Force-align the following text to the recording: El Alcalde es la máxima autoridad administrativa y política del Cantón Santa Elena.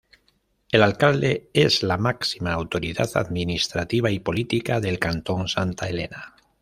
El 0.71 0.81
Alcalde 0.81 1.51
es 1.53 1.83
la 1.83 1.95
máxima 1.95 2.53
autoridad 2.53 3.11
administrativa 3.13 4.09
y 4.09 4.17
política 4.17 4.79
del 4.79 4.97
Cantón 4.97 5.47
Santa 5.47 5.87
Elena. 5.89 6.33